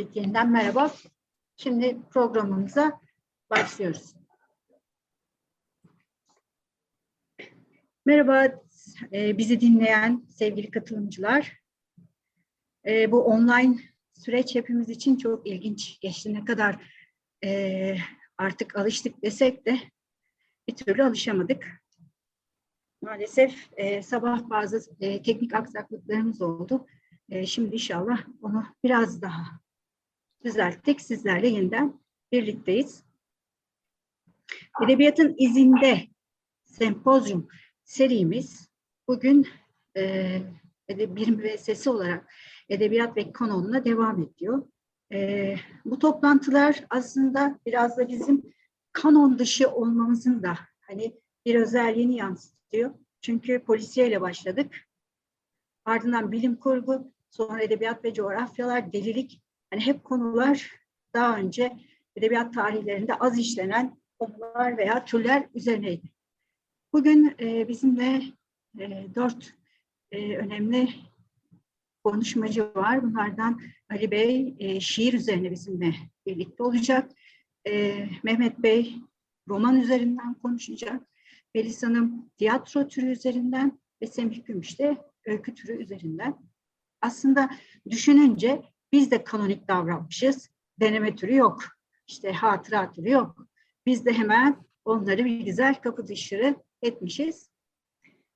[0.00, 0.94] Evet, yeniden merhaba.
[1.56, 3.00] Şimdi programımıza
[3.50, 4.14] başlıyoruz.
[8.06, 8.60] Merhaba,
[9.12, 11.60] e, bizi dinleyen sevgili katılımcılar.
[12.86, 13.78] E, bu online
[14.12, 16.34] süreç hepimiz için çok ilginç geçti.
[16.34, 16.94] Ne kadar
[17.44, 17.96] e,
[18.38, 19.80] artık alıştık desek de
[20.68, 21.66] bir türlü alışamadık.
[23.02, 26.86] Maalesef e, sabah bazı e, teknik aksaklıklarımız oldu.
[27.28, 29.60] E, şimdi inşallah onu biraz daha
[30.44, 31.00] düzelttik.
[31.00, 32.00] Sizlerle yeniden
[32.32, 33.04] birlikteyiz.
[34.84, 36.00] Edebiyatın izinde
[36.64, 37.48] sempozyum
[37.84, 38.68] serimiz
[39.08, 39.48] bugün
[39.96, 40.40] e,
[40.88, 42.32] bir müessese olarak
[42.68, 44.62] edebiyat ve kanonuna devam ediyor.
[45.12, 48.42] E, bu toplantılar aslında biraz da bizim
[48.92, 52.94] kanon dışı olmamızın da hani bir özelliğini yansıtıyor.
[53.20, 54.88] Çünkü polisiyeyle başladık.
[55.84, 59.42] Ardından bilim kurgu, sonra edebiyat ve coğrafyalar, delilik.
[59.70, 60.70] Hani hep konular
[61.14, 61.76] daha önce
[62.16, 66.10] edebiyat tarihlerinde az işlenen konular veya türler üzerineydi.
[66.92, 68.22] Bugün e, bizimle
[68.78, 69.54] e, dört
[70.12, 70.88] e, önemli
[72.04, 73.02] konuşmacı var.
[73.02, 75.94] Bunlardan Ali Bey e, şiir üzerine bizimle
[76.26, 77.10] birlikte olacak.
[77.66, 78.96] E, Mehmet Bey
[79.48, 81.02] roman üzerinden konuşacak.
[81.54, 84.96] Melis Hanım tiyatro türü üzerinden ve Semih Gümüş de
[85.26, 86.36] öykü türü üzerinden.
[87.00, 87.50] Aslında
[87.90, 88.62] düşününce
[88.92, 90.50] biz de kanonik davranmışız.
[90.80, 91.64] Deneme türü yok.
[92.06, 93.46] İşte hatıra türü yok.
[93.86, 97.50] Biz de hemen onları bir güzel kapı dışarı etmişiz.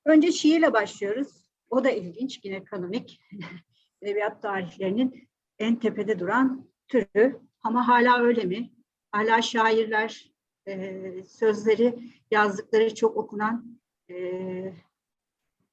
[0.05, 1.51] Önce şiirle başlıyoruz.
[1.71, 2.41] O da ilginç.
[2.45, 3.21] Yine kanonik.
[4.03, 7.41] Edebiyat tarihlerinin en tepede duran türü.
[7.63, 8.71] Ama hala öyle mi?
[9.13, 10.33] Hala şairler
[10.67, 11.99] e, sözleri,
[12.31, 14.73] yazdıkları çok okunan e,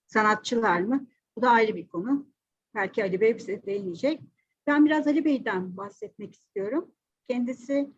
[0.08, 1.08] sanatçılar mı?
[1.36, 2.28] Bu da ayrı bir konu.
[2.76, 4.22] Belki Ali Bey bize değinecek.
[4.68, 6.92] Ben biraz Ali Bey'den bahsetmek istiyorum.
[7.28, 7.90] Kendisi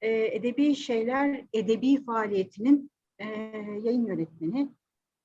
[0.00, 3.24] e, Edebi Şeyler Edebi Faaliyeti'nin e,
[3.82, 4.68] yayın yönetmeni,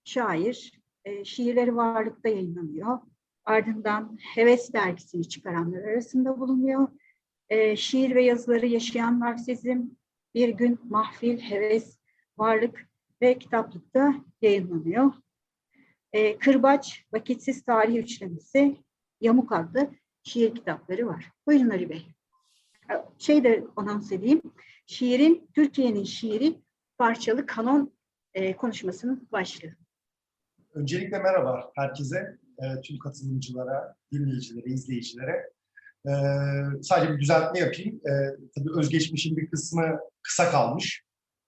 [0.04, 0.86] şair.
[1.06, 3.00] E, şiirleri varlıkta yayınlanıyor.
[3.46, 6.88] Ardından Heves dergisini çıkaranlar arasında bulunuyor.
[7.50, 9.82] E, şiir ve yazıları Yaşayan Marksizm,
[10.36, 12.00] Bir Gün Mahfil, Heves,
[12.38, 12.90] Varlık
[13.22, 15.14] ve kitaplıkta yayınlanıyor.
[16.14, 18.78] E, Kırbaç, Vakitsiz Tarih Üçlemesi,
[19.22, 19.92] Yamuk adlı
[20.26, 21.32] şiir kitapları var.
[21.48, 22.06] Buyurun Ali Bey.
[23.18, 24.42] Şey de anons edeyim.
[24.86, 26.62] Şiirin, Türkiye'nin şiiri
[26.98, 27.94] parçalı kanon
[28.34, 29.76] e, konuşmasının başlığı.
[30.74, 35.52] Öncelikle merhaba herkese, e, tüm katılımcılara, dinleyicilere, izleyicilere.
[36.06, 36.12] E,
[36.82, 37.96] sadece bir düzeltme yapayım.
[37.96, 38.12] E,
[38.56, 41.04] tabii özgeçmişin bir kısmı kısa kalmış.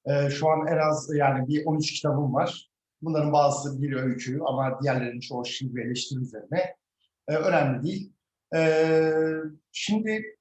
[0.05, 2.69] E, şu an en az yani bir 13 kitabım var.
[3.01, 6.75] Bunların bazısı bir öykü ama diğerlerinin çoğu şiir ve eleştiri üzerine.
[7.27, 8.11] E, önemli değil.
[8.55, 9.13] E,
[9.71, 10.37] şimdi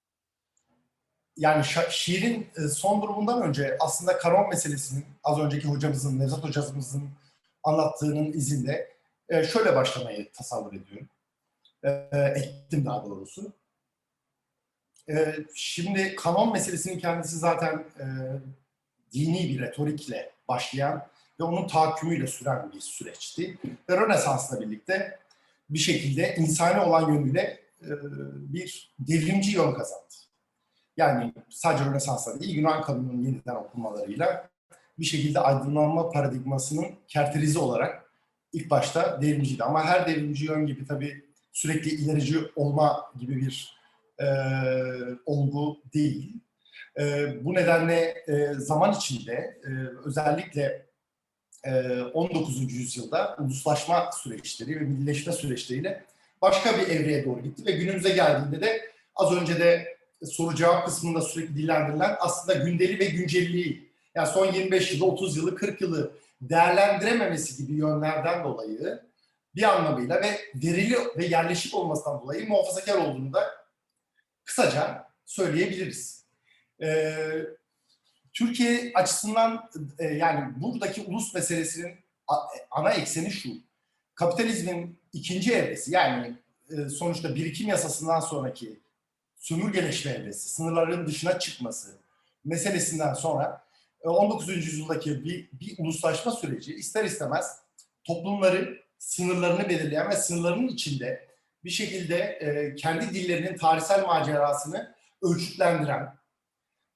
[1.37, 7.11] yani şiirin son durumundan önce aslında kanon meselesinin az önceki hocamızın, Nevzat hocamızın
[7.65, 8.97] anlattığının izinde
[9.31, 11.09] şöyle başlamayı tasavvur ediyorum.
[12.13, 13.53] Ettim daha doğrusu.
[15.55, 17.85] Şimdi kanon meselesinin kendisi zaten
[19.13, 21.07] dini bir retorikle başlayan
[21.41, 23.59] ve onun tahakkümüyle süren bir süreçti.
[23.91, 25.19] Ve Rönesans'la birlikte
[25.71, 27.66] bir şekilde insani olan yönüyle
[28.37, 30.15] bir devrimci yön kazandı.
[30.97, 34.51] Yani sadece Rönesans'ta değil, Yunan kanunun yeniden okunmalarıyla
[34.99, 38.13] bir şekilde aydınlanma paradigmasının kerterizi olarak
[38.53, 39.65] ilk başta devrimciydi.
[39.65, 43.77] Ama her devrimci yön gibi tabii sürekli ilerici olma gibi bir
[44.21, 44.27] e,
[45.27, 46.41] olgu değil.
[46.99, 49.71] E, bu nedenle e, zaman içinde e,
[50.05, 50.87] özellikle
[51.65, 52.73] e, 19.
[52.73, 56.05] yüzyılda uluslaşma süreçleri ve millileşme süreçleriyle
[56.47, 61.21] başka bir evreye doğru gitti ve günümüze geldiğinde de az önce de soru cevap kısmında
[61.21, 67.57] sürekli dillendirilen aslında gündeli ve güncelliği yani son 25 yılı, 30 yılı, 40 yılı değerlendirememesi
[67.57, 69.03] gibi yönlerden dolayı
[69.55, 73.55] bir anlamıyla ve verili ve yerleşik olmasından dolayı muhafazakar olduğunu da
[74.45, 76.25] kısaca söyleyebiliriz.
[76.83, 77.47] Ee,
[78.33, 81.95] Türkiye açısından e, yani buradaki ulus meselesinin
[82.71, 83.49] ana ekseni şu.
[84.15, 86.37] Kapitalizmin ikinci evresi yani
[86.71, 88.81] e, sonuçta birikim yasasından sonraki
[89.37, 91.99] sömürgeleşme evresi, sınırların dışına çıkması
[92.45, 93.67] meselesinden sonra
[94.05, 94.49] 19.
[94.49, 97.59] yüzyıldaki bir, bir uluslaşma süreci ister istemez
[98.05, 101.29] toplumları sınırlarını belirleyen ve sınırlarının içinde
[101.65, 106.19] bir şekilde e, kendi dillerinin tarihsel macerasını ölçütlendiren,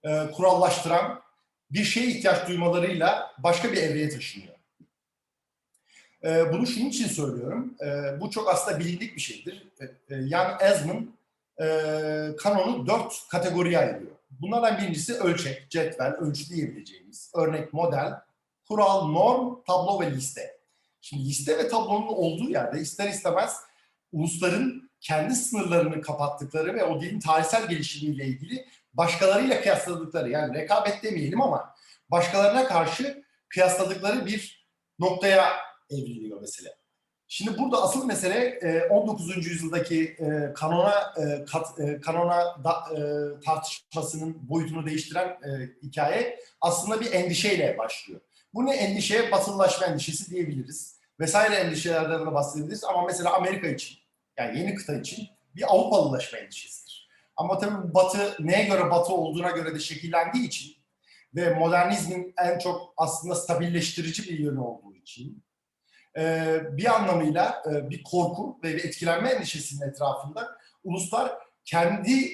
[0.04, 1.22] e, kurallaştıran
[1.70, 4.54] bir şeye ihtiyaç duymalarıyla başka bir evreye taşınıyor.
[6.24, 7.74] E, bunu şunun için söylüyorum.
[7.84, 9.66] E, bu çok aslında bilindik bir şeydir.
[9.80, 11.14] E, e, Jan Esman
[11.60, 11.66] e,
[12.38, 14.12] kanonu dört kategoriye ayırıyor.
[14.30, 17.32] Bunlardan birincisi ölçek, cetvel, ölçü diyebileceğimiz.
[17.34, 18.12] Örnek model,
[18.68, 20.56] kural, norm, tablo ve liste.
[21.00, 23.56] Şimdi liste ve tablonun olduğu yerde ister istemez
[24.12, 31.40] ulusların kendi sınırlarını kapattıkları ve o dilin tarihsel gelişimiyle ilgili başkalarıyla kıyasladıkları yani rekabet demeyelim
[31.40, 31.74] ama
[32.10, 34.66] başkalarına karşı kıyasladıkları bir
[34.98, 36.68] noktaya evriliyor mesele.
[37.28, 39.46] Şimdi burada asıl mesele e, 19.
[39.46, 43.00] yüzyıldaki e, kanona e, kat, e, kanona da, e,
[43.40, 45.48] tartışmasının boyutunu değiştiren e,
[45.82, 48.20] hikaye aslında bir endişeyle başlıyor.
[48.54, 49.32] Bu ne endişe?
[49.32, 51.00] Batılılaşma endişesi diyebiliriz.
[51.20, 53.98] Vesaire endişelerden de bahsedebiliriz ama mesela Amerika için
[54.38, 57.08] yani yeni kıta için bir Avrupalılaşma endişesidir.
[57.36, 60.76] Ama tabii Batı neye göre Batı olduğuna göre de şekillendiği için
[61.34, 65.49] ve modernizmin en çok aslında stabilleştirici bir yönü olduğu için e,
[66.76, 71.32] bir anlamıyla e, bir korku ve bir etkilenme endişesinin etrafında uluslar
[71.64, 72.32] kendi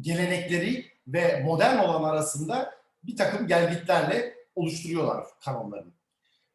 [0.00, 2.74] gelenekleri ve modern olan arasında
[3.04, 5.92] bir takım gelgitlerle oluşturuyorlar kanonlarını.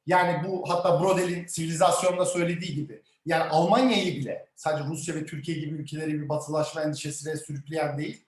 [0.05, 5.75] Yani bu hatta Brodel'in sivilizasyonda söylediği gibi yani Almanya'yı bile sadece Rusya ve Türkiye gibi
[5.75, 8.25] ülkeleri bir batılaşma endişesine sürükleyen değil,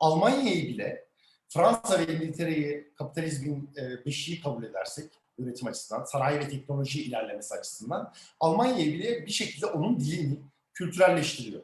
[0.00, 1.04] Almanya'yı bile
[1.48, 8.14] Fransa ve İngiltere'yi kapitalizmin e, beşiği kabul edersek üretim açısından, sanayi ve teknoloji ilerlemesi açısından
[8.40, 10.38] Almanya'yı bile bir şekilde onun dilini
[10.74, 11.62] kültürelleştiriyor.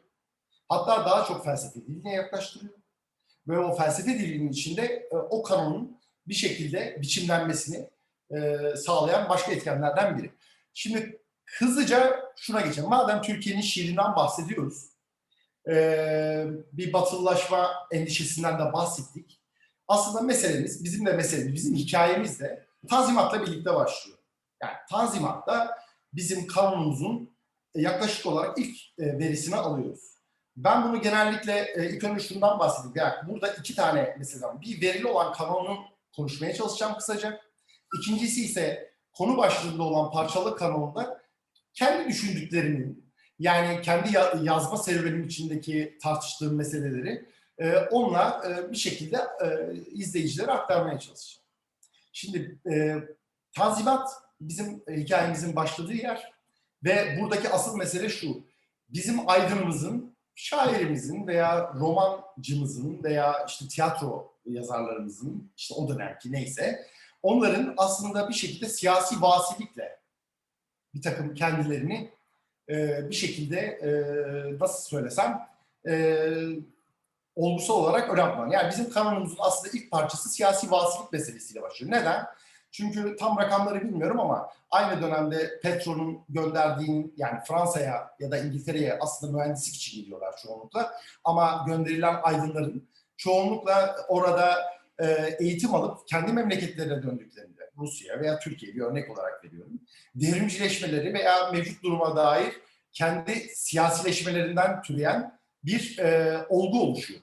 [0.69, 2.73] Hatta daha çok felsefe diline yaklaştırıyor.
[3.47, 7.89] Ve o felsefe dilinin içinde e, o kanonun bir şekilde biçimlenmesini
[8.31, 10.31] e, sağlayan başka etkenlerden biri.
[10.73, 12.89] Şimdi hızlıca şuna geçelim.
[12.89, 14.89] Madem Türkiye'nin şiirinden bahsediyoruz,
[15.69, 19.39] e, bir batılılaşma endişesinden de bahsettik.
[19.87, 24.17] Aslında meselemiz, bizim de meselemiz, bizim hikayemiz de Tanzimat'la birlikte başlıyor.
[24.63, 25.77] Yani Tanzimat'ta
[26.13, 27.37] bizim kanunumuzun
[27.75, 30.19] yaklaşık olarak ilk e, verisini alıyoruz.
[30.57, 32.93] Ben bunu genellikle e, ilk önce şundan bahsedeyim.
[32.95, 35.77] Yani burada iki tane mesela bir verili olan kanunu
[36.15, 37.41] konuşmaya çalışacağım kısaca.
[37.99, 41.21] İkincisi ise konu başlığında olan parçalı kanonda
[41.73, 43.09] kendi düşündüklerimin
[43.39, 44.09] yani kendi
[44.41, 51.38] yazma serüvenim içindeki tartıştığım meseleleri e, onunla e, bir şekilde e, izleyicilere aktarmaya çalışacağım.
[52.11, 52.95] Şimdi e,
[53.55, 54.09] Tanzimat
[54.41, 56.33] bizim hikayemizin başladığı yer
[56.83, 58.43] ve buradaki asıl mesele şu.
[58.89, 66.85] Bizim aydınımızın, şairimizin veya romancımızın veya işte tiyatro yazarlarımızın işte o dönemki neyse
[67.23, 69.99] onların aslında bir şekilde siyasi vasilikle
[70.93, 72.11] bir takım kendilerini
[72.69, 73.89] e, bir şekilde e,
[74.59, 75.47] nasıl söylesem
[75.87, 76.25] e,
[77.39, 78.49] olgusal olarak öne atman.
[78.49, 81.91] Yani bizim kanunumuzun aslında ilk parçası siyasi vasilik meselesiyle başlıyor.
[81.91, 82.25] Neden?
[82.71, 89.37] Çünkü tam rakamları bilmiyorum ama aynı dönemde Petro'nun gönderdiğin yani Fransa'ya ya da İngiltere'ye aslında
[89.37, 90.91] mühendislik için gidiyorlar çoğunlukla.
[91.23, 94.55] Ama gönderilen aydınların çoğunlukla orada
[94.99, 99.79] e, eğitim alıp kendi memleketlerine döndüklerinde Rusya veya Türkiye bir örnek olarak veriyorum.
[100.15, 102.53] Devrimcileşmeleri veya mevcut duruma dair
[102.91, 107.21] kendi siyasileşmelerinden türeyen bir e, olgu oluşuyor.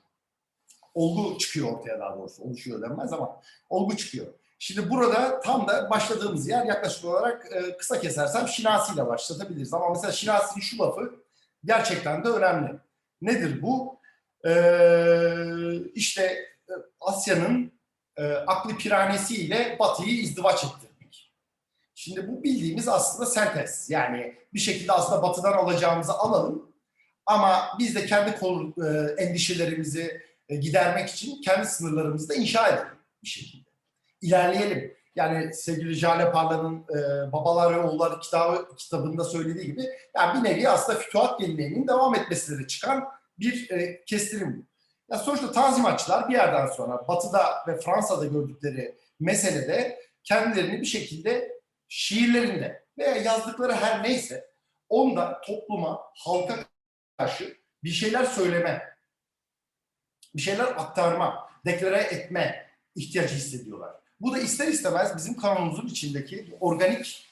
[0.96, 2.42] Olgu çıkıyor ortaya daha doğrusu.
[2.42, 3.40] Oluşuyor denmez ama
[3.70, 4.26] olgu çıkıyor.
[4.58, 9.74] Şimdi burada tam da başladığımız yer yaklaşık olarak e, kısa kesersem Şinasi ile başlatabiliriz.
[9.74, 11.14] Ama mesela Şinasi'nin şu lafı
[11.64, 12.70] gerçekten de önemli.
[13.22, 13.96] Nedir bu?
[14.46, 16.22] Ee, işte
[16.68, 17.72] e, Asya'nın
[18.16, 21.32] e, aklı piranesi Batı'yı izdivaç ettirmek.
[21.94, 23.90] Şimdi bu bildiğimiz aslında sentez.
[23.90, 26.72] Yani bir şekilde aslında Batı'dan alacağımızı alalım
[27.26, 30.20] ama biz de kendi konu, e, endişelerimizi e,
[30.54, 33.70] gidermek için kendi sınırlarımızı da inşa edelim bir şekilde.
[34.22, 34.96] İlerleyelim.
[35.16, 39.82] Yani sevgili Jale Parla'nın e, Babalar ve Oğullar kitabı, kitabında söylediği gibi
[40.16, 44.66] yani bir nevi aslında fütuhat geleneğinin devam etmesiyle çıkan bir e, kestirim bu.
[45.12, 52.84] Ya sonuçta tanzimatçılar bir yerden sonra Batı'da ve Fransa'da gördükleri meselede kendilerini bir şekilde şiirlerinde
[52.98, 54.50] veya yazdıkları her neyse
[54.88, 56.56] onda topluma, halka
[57.18, 58.95] karşı bir şeyler söyleme,
[60.36, 63.94] bir şeyler aktarma, deklare etme ihtiyacı hissediyorlar.
[64.20, 67.26] Bu da ister istemez bizim kanonumuzun içindeki organik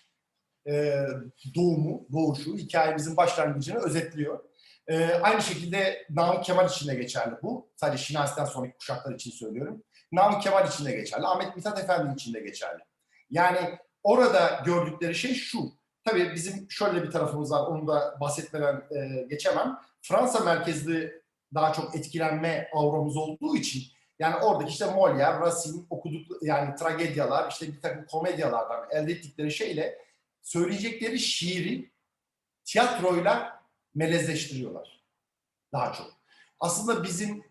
[0.67, 1.07] e,
[1.55, 4.45] doğumu, doğuşu, hikayemizin başlangıcını özetliyor.
[4.89, 7.69] E, aynı şekilde Namık Kemal için de geçerli bu.
[7.77, 9.83] Sadece Şinasi'den sonraki kuşaklar için söylüyorum.
[10.13, 11.27] Namık Kemal için de geçerli.
[11.27, 12.83] Ahmet Mithat Efendi için de geçerli.
[13.31, 15.59] Yani orada gördükleri şey şu.
[16.05, 17.67] Tabii bizim şöyle bir tarafımız var.
[17.67, 19.79] Onu da bahsetmeden e, geçemem.
[20.03, 21.24] Fransa merkezli
[21.55, 23.83] daha çok etkilenme avramız olduğu için
[24.19, 29.99] yani oradaki işte Molière, Racine okuduk yani tragedyalar, işte bir takım komedyalardan elde ettikleri şeyle
[30.43, 31.91] söyleyecekleri şiiri
[32.65, 33.63] tiyatroyla
[33.95, 35.05] melezleştiriyorlar.
[35.73, 36.07] Daha çok.
[36.61, 37.45] aslında bizim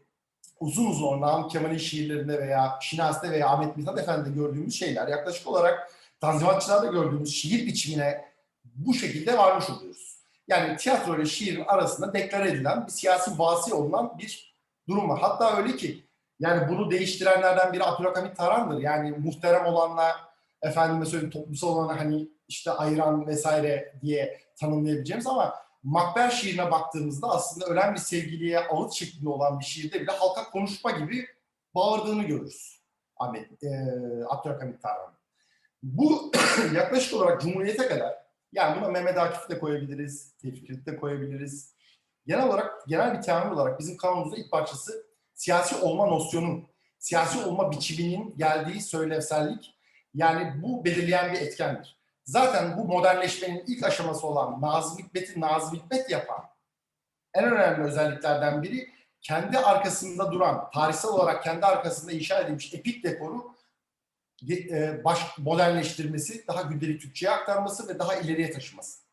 [0.60, 5.91] uzun uzun Namık Kemal'in şiirlerinde veya Şinasi'de veya Ahmet Mithat Efendi'de gördüğümüz şeyler yaklaşık olarak
[6.22, 8.25] Tanzimatçılar'da gördüğümüz şiir biçimine
[8.63, 10.12] bu şekilde varmış oluyoruz.
[10.47, 14.55] Yani tiyatro ile şiirin arasında deklare edilen bir siyasi vasi olunan bir
[14.89, 15.19] durum var.
[15.19, 16.07] Hatta öyle ki
[16.39, 18.81] yani bunu değiştirenlerden biri Abdülhamit Taran'dır.
[18.81, 20.15] Yani muhterem olanla
[20.62, 27.65] efendime söyleyeyim toplumsal olanı hani işte ayıran vesaire diye tanımlayabileceğimiz ama Makber şiirine baktığımızda aslında
[27.65, 31.27] ölen bir sevgiliye ağıt şeklinde olan bir şiirde bile halka konuşma gibi
[31.75, 32.83] bağırdığını görürüz.
[33.17, 33.69] Ahmet, e,
[34.29, 35.13] Abdülhamit Tarhan.
[35.83, 36.31] Bu
[36.75, 38.22] yaklaşık olarak Cumhuriyet'e kadar
[38.53, 41.74] yani buna Mehmet Akif'i de koyabiliriz, Tevfik'i de koyabiliriz.
[42.27, 46.69] Genel olarak, genel bir teamül olarak bizim kanunumuzda ilk parçası siyasi olma nosyonu,
[47.00, 49.75] siyasi olma biçiminin geldiği söylevsellik
[50.13, 52.00] yani bu belirleyen bir etkendir.
[52.25, 56.43] Zaten bu modernleşmenin ilk aşaması olan Nazım Hikmet'i Nazım Hikmet yapan
[57.33, 58.89] en önemli özelliklerden biri
[59.22, 63.52] kendi arkasında duran, tarihsel olarak kendi arkasında inşa edilmiş epik dekoru
[64.50, 69.03] e, baş modernleştirmesi, daha gündelik Türkçe'ye aktarması ve daha ileriye taşıması.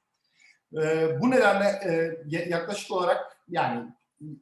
[0.82, 3.90] E, bu nedenle e, yaklaşık olarak yani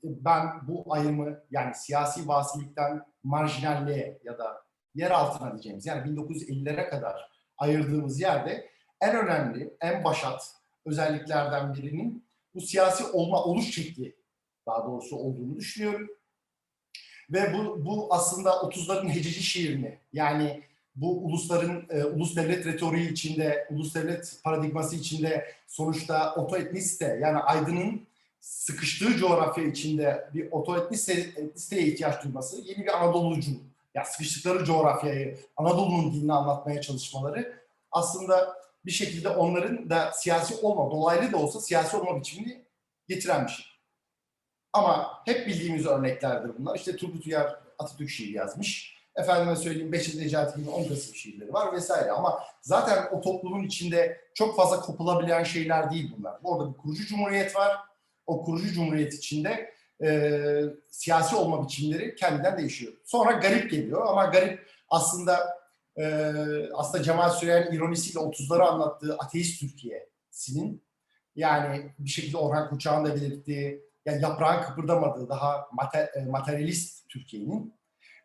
[0.02, 4.62] ben bu ayrımı yani siyasi vasilikten marjinalliğe ya da
[4.94, 10.54] yer altına diyeceğimiz yani 1950'lere kadar ayırdığımız yerde en önemli, en başat
[10.86, 14.16] özelliklerden birinin bu siyasi olma oluş şekli
[14.66, 16.08] daha doğrusu olduğunu düşünüyorum.
[17.30, 20.62] Ve bu, bu aslında 30'ların hececi şiirini yani
[21.00, 28.06] bu ulusların e, ulus devlet retoriği içinde, ulus devlet paradigması içinde sonuçta otoetniste yani aydının
[28.40, 33.50] sıkıştığı coğrafya içinde bir otoetnisteye ihtiyaç duyması, yeni bir Anadolucu,
[33.94, 37.58] ya sıkıştıkları coğrafyayı, Anadolu'nun dilini anlatmaya çalışmaları
[37.92, 42.64] aslında bir şekilde onların da siyasi olma, dolaylı da olsa siyasi olma biçimini
[43.08, 43.66] getiren bir şey.
[44.72, 46.76] Ama hep bildiğimiz örneklerdir bunlar.
[46.76, 48.97] İşte Turgut Uyar Atatürk şiiri yazmış.
[49.18, 52.10] Efendime söyleyeyim Beşir Necati gibi 10 Kasım şiirleri var vesaire.
[52.10, 56.38] Ama zaten o toplumun içinde çok fazla kopulabilen şeyler değil bunlar.
[56.42, 57.76] Orada bir kurucu cumhuriyet var.
[58.26, 60.40] O kurucu cumhuriyet içinde e,
[60.90, 62.92] siyasi olma biçimleri kendinden değişiyor.
[63.04, 65.58] Sonra garip geliyor ama garip aslında
[65.96, 66.24] e,
[66.74, 70.84] aslında Cemal Süreyya'nın ironisiyle 30'ları anlattığı ateist Türkiye'sinin
[71.36, 77.77] yani bir şekilde Orhan Kuçağ'ın da belirttiği yani yaprağın kıpırdamadığı daha mater, e, materyalist Türkiye'nin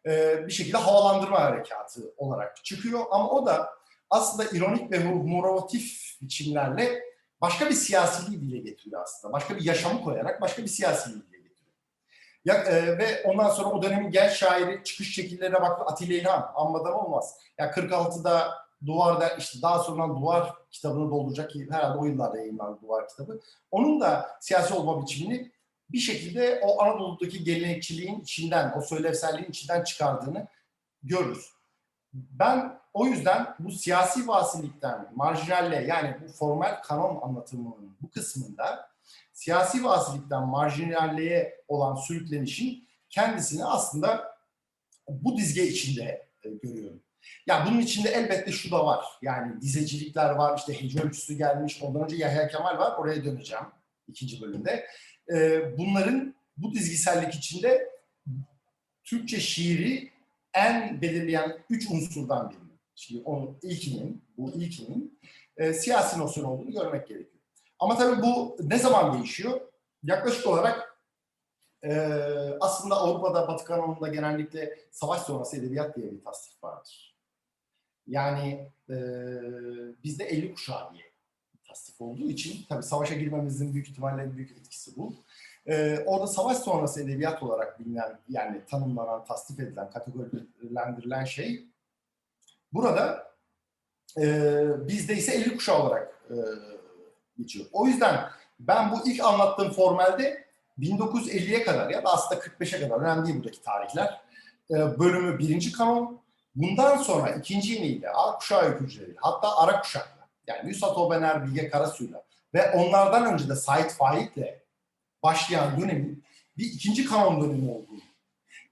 [0.06, 3.06] e, bir şekilde havalandırma harekatı olarak çıkıyor.
[3.12, 3.70] Ama o da
[4.10, 7.04] aslında ironik ve humoratif biçimlerle
[7.42, 9.34] başka bir siyasiliği dile getiriyor aslında.
[9.34, 11.74] Başka bir yaşamı koyarak başka bir siyasiliği dile getiriyor.
[12.46, 16.94] Ya, e, ve ondan sonra o dönemin genç şairi çıkış şekillerine baktı Atilla İlhan anmadan
[16.94, 17.38] olmaz.
[17.58, 23.08] Ya 46'da Duvar'da işte daha sonra Duvar kitabını dolduracak ki herhalde o yıllarda yayınlandı Duvar
[23.08, 23.40] kitabı.
[23.72, 25.52] Onun da siyasi olma biçimini
[25.90, 30.48] bir şekilde o Anadolu'daki gelenekçiliğin içinden, o söylevselliğin içinden çıkardığını
[31.04, 31.50] görürüz.
[32.14, 38.90] Ben o yüzden bu siyasi vasilikten marjinalle yani bu formal kanon anlatımının bu kısmında
[39.34, 44.34] siyasi vasilikten marjinalliğe olan sürüklenişin kendisini aslında
[45.08, 47.04] bu dizge içinde e, görüyorum.
[47.48, 49.06] Ya bunun içinde elbette şu da var.
[49.22, 51.82] Yani dizecilikler var, işte hece ölçüsü gelmiş.
[51.82, 52.98] Ondan önce Yahya Kemal var.
[52.98, 53.66] Oraya döneceğim
[54.08, 54.88] ikinci bölümde.
[55.32, 57.90] Ee, bunların bu dizgisellik içinde
[59.04, 60.12] Türkçe şiiri
[60.54, 62.60] en belirleyen üç unsurdan biri.
[62.96, 65.20] Şimdi onun ilkinin, bu ilkinin
[65.58, 67.44] e, siyasi nosyon olduğunu görmek gerekiyor.
[67.80, 69.62] Ama tabii bu ne zaman değişiyor?
[70.04, 70.98] Yaklaşık olarak
[71.84, 71.94] e,
[72.60, 77.16] aslında Avrupa'da, Batı kanonunda genellikle savaş sonrası edebiyat diye bir tasnif vardır.
[78.08, 78.96] Yani e,
[80.04, 81.13] bizde 50 kuşağı diye
[81.74, 85.14] tasnif olduğu için tabii savaşa girmemizin büyük ihtimalle büyük etkisi bu.
[85.68, 91.66] Ee, orada savaş sonrası edebiyat olarak bilinen yani tanımlanan, tasnif edilen, kategorilendirilen şey
[92.74, 93.28] burada
[94.18, 94.28] e,
[94.88, 96.36] bizde ise 50 kuşağı olarak e,
[97.38, 97.66] geçiyor.
[97.72, 100.46] O yüzden ben bu ilk anlattığım formalde
[100.80, 104.22] 1950'ye kadar ya da aslında 45'e kadar önemli değil buradaki tarihler.
[104.72, 106.24] E, bölümü birinci kanon.
[106.56, 110.13] Bundan sonra ikinci yeniyle A kuşağı öykücüleri hatta ara kuşakla
[110.48, 114.64] yani Yusat Obener, Bilge Karasu'yla ve onlardan önce de Sait Faik'le
[115.24, 116.24] başlayan dönemin
[116.58, 118.02] bir ikinci kanon dönemi olduğunu.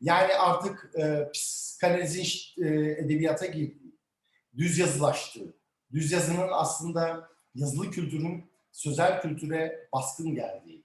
[0.01, 2.25] Yani artık e, psikanalizin
[2.63, 3.95] e, edebiyata girdiği,
[4.57, 5.53] düz yazılaştığı,
[5.91, 10.83] düz yazının aslında yazılı kültürün sözel kültüre baskın geldiği,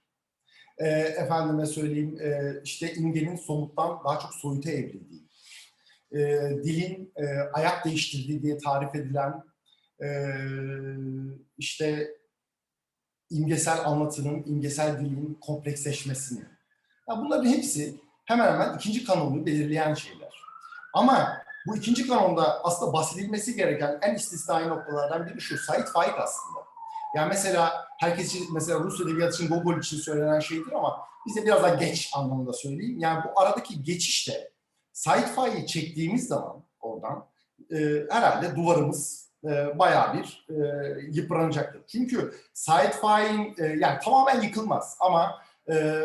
[0.77, 5.27] e, efendime söyleyeyim e, işte imgenin somuttan daha çok soyuta evrildiği,
[6.11, 6.17] e,
[6.63, 9.43] dilin e, ayak değiştirdiği diye tarif edilen
[10.01, 10.07] e,
[11.57, 12.17] işte
[13.29, 16.39] imgesel anlatının, imgesel dilin kompleksleşmesini,
[17.09, 20.41] Ya bunların hepsi hemen hemen ikinci kanunu belirleyen şeyler.
[20.93, 21.37] Ama
[21.67, 25.57] bu ikinci kanonda aslında bahsedilmesi gereken en istisnai noktalardan biri şu.
[25.57, 26.59] Said Faik aslında.
[27.15, 31.63] Yani mesela herkes için, mesela Rus edebiyatı için Gogol için söylenen şeydir ama bize biraz
[31.63, 32.99] daha geç anlamında söyleyeyim.
[32.99, 34.51] Yani bu aradaki geçişte
[34.93, 37.25] Said Faik'i çektiğimiz zaman oradan
[37.71, 37.77] e,
[38.09, 40.55] herhalde duvarımız e, bayağı bir e,
[41.11, 41.81] yıpranacaktır.
[41.87, 46.03] Çünkü Said Faik'in e, yani tamamen yıkılmaz ama e,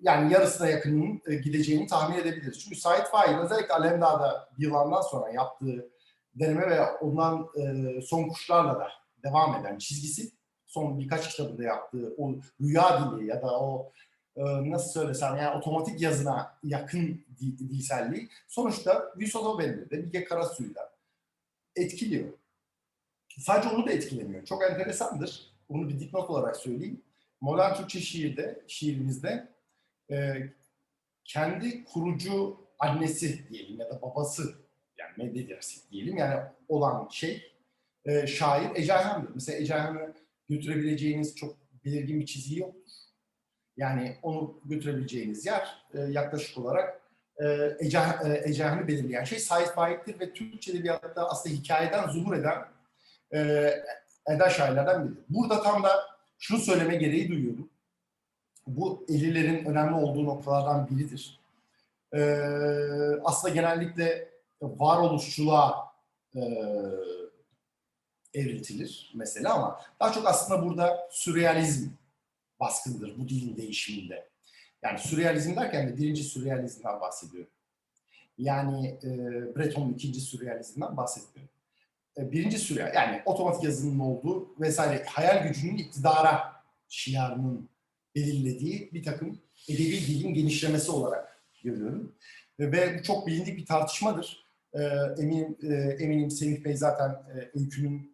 [0.00, 2.60] yani yarısına yakınının e, gideceğini tahmin edebiliriz.
[2.60, 5.88] Çünkü Said Faik'in özellikle Alemdağ'da yılandan sonra yaptığı
[6.34, 8.88] deneme ve ondan e, son kuşlarla da
[9.24, 10.32] devam eden çizgisi
[10.66, 13.92] son birkaç kitabında yaptığı o rüya dili ya da o
[14.36, 19.14] e, nasıl söylesem yani otomatik yazına yakın di- dilselliği sonuçta
[19.58, 20.92] Bey'de de Bilge Karasu'yla
[21.76, 22.28] etkiliyor.
[23.38, 24.44] Sadece onu da etkilemiyor.
[24.44, 25.52] Çok enteresandır.
[25.68, 27.02] Bunu bir dipnot olarak söyleyeyim.
[27.40, 29.48] Modern Türkçe şiirde, şiirimizde
[30.10, 30.34] e,
[31.24, 34.42] kendi kurucu annesi diyelim ya da babası
[34.98, 37.52] yani medya dersek diyelim yani olan şey
[38.04, 39.30] e, şair Ece Ayhan'dır.
[39.34, 40.14] Mesela Ece Ayhan'ı
[40.48, 42.74] götürebileceğiniz çok belirgin bir çizgi yok.
[43.76, 47.00] Yani onu götürebileceğiniz yer e, yaklaşık olarak
[47.36, 52.64] e, Ece, e, Ece belirleyen şey Said Faik'tir ve Türkçe edebiyatta aslında hikayeden zuhur eden
[53.34, 53.38] e,
[54.28, 55.14] eda şairlerden biri.
[55.28, 55.90] Burada tam da
[56.38, 57.70] şunu söyleme gereği duyuyorum.
[58.66, 61.40] Bu 50'lerin önemli olduğu noktalardan biridir.
[62.14, 62.20] E,
[63.24, 64.28] aslında genellikle
[64.60, 65.92] varoluşçuluğa
[66.36, 66.40] e,
[68.34, 71.90] evriltilir mesela ama daha çok aslında burada sürrealizm
[72.60, 74.28] baskındır bu dilin değişiminde.
[74.82, 77.50] Yani sürrealizm derken de birinci sürrealizmden bahsediyorum.
[78.38, 79.08] Yani e,
[79.56, 81.51] Breton'un ikinci sürrealizmden bahsetmiyorum.
[82.18, 86.52] E, birinci sürreal yani otomatik yazının olduğu vesaire hayal gücünün iktidara
[86.88, 87.68] şiarının
[88.14, 92.14] belirlediği bir takım edebi dilin genişlemesi olarak görüyorum.
[92.60, 94.46] Ve, bu çok bilindik bir tartışmadır.
[94.74, 94.82] E,
[95.18, 97.16] eminim, e, eminim Semih Bey zaten
[97.54, 98.12] öykünün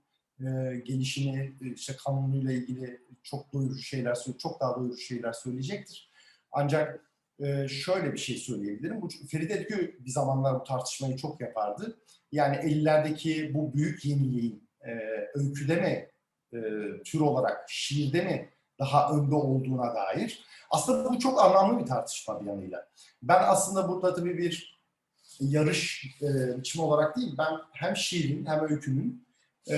[0.84, 6.10] gelişini, işte kanunuyla ilgili çok doyurucu şeyler, çok daha doyurucu şeyler söyleyecektir.
[6.52, 7.07] Ancak
[7.40, 9.02] e, şöyle bir şey söyleyebilirim.
[9.02, 11.98] Bu Feride Edgü bir zamanlar bu tartışmayı çok yapardı.
[12.32, 14.90] Yani 50'lerdeki bu büyük yeniliğin e,
[15.34, 16.08] öyküde mi,
[16.52, 16.60] e,
[17.04, 18.48] tür olarak şiirde mi
[18.78, 20.44] daha önde olduğuna dair.
[20.70, 22.88] Aslında bu çok anlamlı bir tartışma bir yanıyla.
[23.22, 24.78] Ben aslında burada tabii bir
[25.40, 29.28] yarış e, biçimi olarak değil, ben hem şiirin hem öykünün
[29.70, 29.76] e,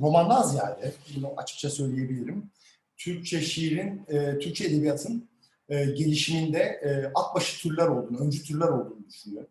[0.00, 2.50] romandan ziyade, bunu açıkça söyleyebilirim,
[2.96, 5.28] Türkçe şiirin, e, Türkçe edebiyatın
[5.68, 9.50] e, gelişiminde e, atbaşı türler olduğunu, öncü türler olduğunu düşünüyorum.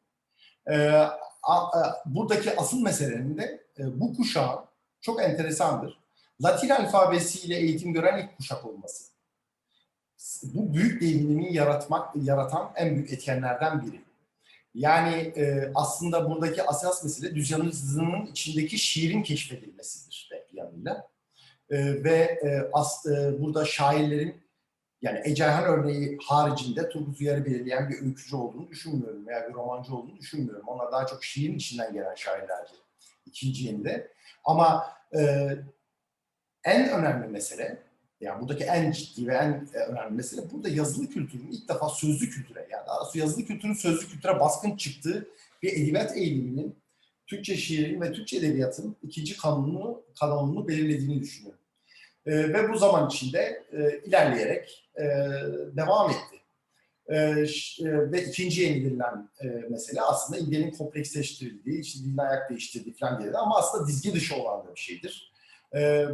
[0.71, 1.03] E,
[2.05, 4.59] buradaki asıl meselenin de e, bu kuşağın
[5.01, 5.99] çok enteresandır.
[6.43, 9.03] Latin alfabesiyle eğitim gören ilk kuşak olması.
[10.43, 14.01] Bu büyük devinimi yaratmak, yaratan en büyük etkenlerden biri.
[14.73, 21.07] Yani e, aslında buradaki asas mesele düz yazının içindeki şiirin keşfedilmesidir bir yanıyla.
[21.69, 24.46] E, ve e, as, e, burada şairlerin
[25.01, 29.95] yani Ece Ayhan örneği haricinde Turgut Uyar'ı belirleyen bir öykücü olduğunu düşünmüyorum veya bir romancı
[29.95, 30.67] olduğunu düşünmüyorum.
[30.67, 32.71] Onlar daha çok şiirin içinden gelen şairlerdi
[33.25, 34.11] ikinci yenide.
[34.45, 34.85] Ama
[35.17, 35.49] e,
[36.63, 37.77] en önemli mesele,
[38.21, 42.29] yani buradaki en ciddi ve en e, önemli mesele burada yazılı kültürün ilk defa sözlü
[42.29, 45.27] kültüre, yani daha yazılı kültürün sözlü kültüre baskın çıktığı
[45.63, 46.75] bir edebiyat eğiliminin
[47.27, 51.59] Türkçe şiirin ve Türkçe edebiyatın ikinci kanununu, kanununu belirlediğini düşünüyorum.
[52.25, 55.05] E, ve bu zaman içinde e, ilerleyerek e,
[55.77, 56.37] devam etti.
[57.09, 63.23] E, e, ve ikinci yenililen e, mesele aslında İngilizcenin kompleksleştirildiği, işte dilin ayak değiştirdiği falan
[63.23, 65.31] diye ama aslında dizgi dışı olan da bir şeydir.
[65.75, 66.05] E,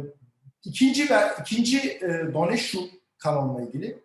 [0.64, 1.08] ikinci
[1.40, 2.80] ikinci e, Doneşu
[3.18, 3.98] kanonla ilgili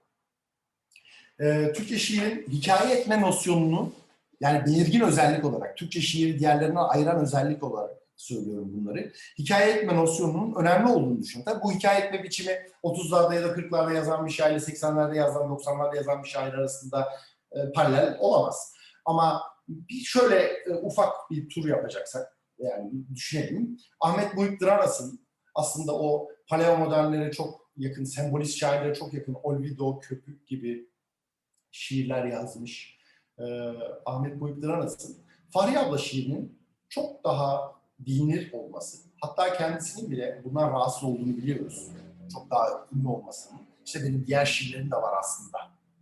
[1.40, 3.94] e, Türkçe şiirin hikaye etme nosyonunu
[4.42, 9.12] yani belirgin özellik olarak Türkçe şiiri diğerlerinden ayıran özellik olarak söylüyorum bunları.
[9.38, 11.54] Hikaye etme nosyonunun önemli olduğunu düşünüyorum.
[11.54, 12.52] Tabii bu hikaye etme biçimi
[12.84, 17.10] 30'larda ya da 40'larda yazan bir şairle 80'lerde yazan, 90'larda yazan bir şair arasında
[17.52, 18.74] e, paralel olamaz.
[19.06, 23.78] Ama bir şöyle e, ufak bir tur yapacaksak yani düşünelim.
[24.00, 30.90] Ahmet Muhit Dranas'ın aslında o paleomodernlere çok yakın, sembolist şairlere çok yakın Olvido, Köpük gibi
[31.72, 33.00] şiirler yazmış.
[33.40, 33.44] Ee,
[34.06, 35.18] Ahmet Muhit Dranas'ın
[35.52, 41.88] Fahriye abla şiirinin çok daha bilinir olması, hatta kendisinin bile bundan rahatsız olduğunu biliyoruz.
[42.34, 43.60] Çok daha ünlü olmasının.
[43.86, 45.58] İşte benim diğer şiirlerim de var aslında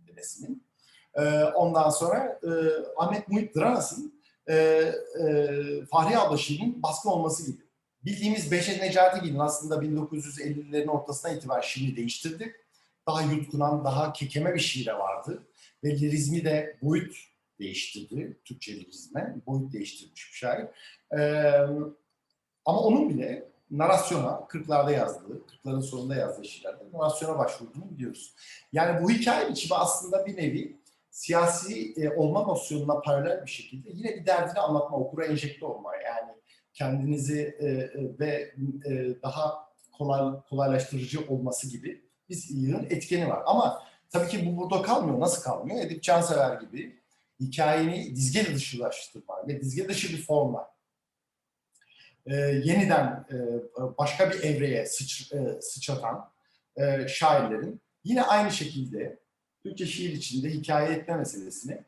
[0.06, 0.68] dedesinin.
[1.14, 2.50] Ee, ondan sonra e,
[2.96, 4.94] Ahmet Muhit Dranas'ın e, e,
[5.90, 7.62] Fahriye abla şiirinin baskın olması gibi.
[8.04, 12.56] Bildiğimiz Beşer Necatigil'in aslında 1950'lerin ortasına itibaren şiiri değiştirdi.
[13.06, 15.42] Daha yutkunan, daha kekeme bir şiire vardı.
[15.84, 17.16] ve lirizmi de boyut
[17.58, 18.40] değiştirdi.
[18.44, 20.66] Türkçe lirizme boyut değiştirmiş bir şair.
[21.12, 21.52] Ee,
[22.64, 28.34] ama onun bile narasyona, 40'larda yazdığı, 40'ların sonunda yazdığı şiirlerde narasyona başvurduğunu biliyoruz.
[28.72, 30.78] Yani bu hikaye biçimi aslında bir nevi
[31.10, 35.96] siyasi e, olma nosyonuna paralel bir şekilde yine bir derdini anlatma, okura enjekte olma.
[35.96, 36.32] Yani
[36.74, 38.54] kendinizi e, e, ve
[38.86, 39.68] e, daha
[39.98, 43.42] kolay, kolaylaştırıcı olması gibi bir yığın etkeni var.
[43.46, 45.20] Ama tabii ki bu burada kalmıyor.
[45.20, 45.80] Nasıl kalmıyor?
[45.80, 46.98] Edip Cansever gibi
[47.40, 50.77] hikayeni dizge dışılaştırma ve dizge dışı bir forma
[52.30, 53.36] e, yeniden e,
[53.98, 56.30] başka bir evreye sıç, e, sıçratan
[56.76, 59.18] e, şairlerin yine aynı şekilde
[59.62, 61.78] Türkçe şiir içinde hikaye etme meselesini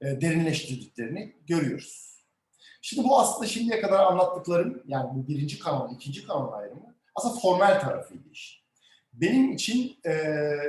[0.00, 2.10] e, derinleştirdiklerini görüyoruz.
[2.82, 7.80] Şimdi bu aslında şimdiye kadar anlattıklarım, yani bu birinci kanon, ikinci kanon ayrımı aslında formel
[7.80, 8.60] tarafıydı iş.
[9.12, 10.12] Benim için e,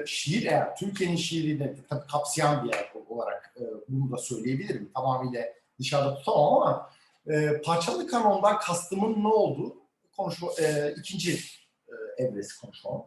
[0.05, 4.91] şiir eğer Türkiye'nin şiirini tabii kapsayan bir yer olarak e, bunu da söyleyebilirim.
[4.95, 5.45] Tamamıyla
[5.79, 6.89] dışarıda tutamam ama
[7.27, 9.77] e, parçalı kanondan kastımın ne olduğu
[10.17, 11.39] konuşma, e, ikinci
[11.87, 13.05] e, evresi konuşmam.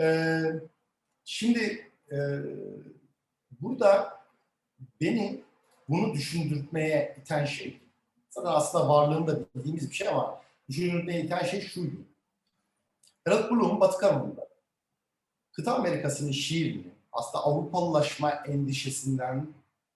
[0.00, 0.42] E,
[1.24, 2.16] şimdi e,
[3.60, 4.20] burada
[5.00, 5.44] beni
[5.88, 7.80] bunu düşündürtmeye iten şey,
[8.30, 11.96] zaten aslında varlığında bildiğimiz bir şey ama düşündürtmeye iten şey şuydu.
[13.24, 14.48] Harold Bloom Batı kanonunda
[15.52, 19.48] kıta Amerikası'nın şiirini aslında Avrupalılaşma endişesinden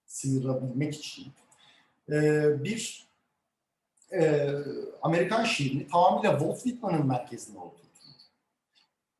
[0.07, 1.33] sıyırabilmek için
[2.09, 3.04] e, bir
[4.13, 4.51] e,
[5.03, 7.85] Amerikan şiirini tamamıyla Walt Whitman'ın merkezine oturtur.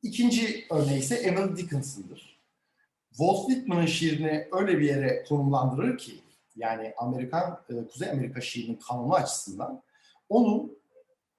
[0.03, 2.39] İkinci örneği ise Emily Dickinson'dır.
[3.09, 6.21] Walt Whitman'ın şiirini öyle bir yere konumlandırır ki
[6.55, 9.83] yani Amerikan, e, Kuzey Amerika şiirinin kanunu açısından
[10.29, 10.69] onu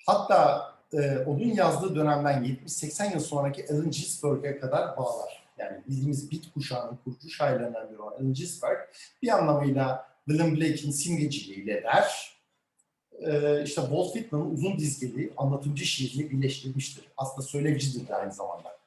[0.06, 5.46] hatta e, onun yazdığı dönemden 70-80 yıl sonraki Allen Ginsberg'e kadar bağlar.
[5.58, 8.78] Yani bildiğimiz bit kuşağının kurucu şairlerinden biri olan Allen Ginsberg
[9.22, 12.35] bir anlamıyla William Blake'in simgeciliğiyle der,
[13.20, 17.04] e, işte Walt Whitman'ın uzun dizgeli anlatımcı şiirini birleştirmiştir.
[17.16, 18.78] Aslında söylevcidir de aynı zamanda.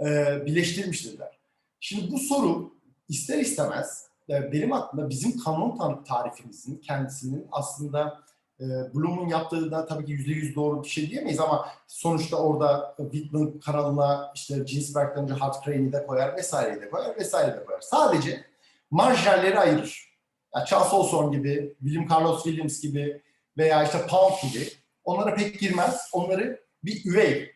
[0.00, 0.06] E,
[0.46, 1.38] birleştirmiştir der.
[1.80, 2.72] Şimdi bu soru
[3.08, 8.20] ister istemez e, benim aklımda bizim kanon tarifimizin kendisinin aslında
[8.60, 12.94] e, Bloom'un yaptığı da tabii ki yüzde yüz doğru bir şey diyemeyiz ama sonuçta orada
[12.96, 17.80] Whitman kanalına işte Ginsberg'den önce Hart Crane'i de koyar vesaireyi de koyar vesaire de koyar.
[17.80, 18.44] Sadece
[18.90, 20.06] marjinalleri ayırır.
[20.54, 23.22] Yani Charles Olson gibi, William Carlos Williams gibi
[23.58, 24.68] veya işte Pound gibi
[25.04, 26.08] onlara pek girmez.
[26.12, 27.52] Onları bir üvey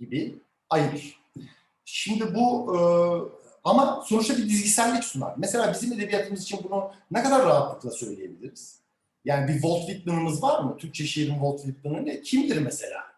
[0.00, 0.34] gibi
[0.70, 1.22] ayırır.
[1.84, 2.80] Şimdi bu e,
[3.64, 5.34] ama sonuçta bir dizgisellik sunar.
[5.36, 8.82] Mesela bizim edebiyatımız için bunu ne kadar rahatlıkla söyleyebiliriz?
[9.24, 10.76] Yani bir Walt Whitman'ımız var mı?
[10.76, 12.20] Türkçe şiirin Walt Whitman'ı ne?
[12.20, 13.12] Kimdir mesela?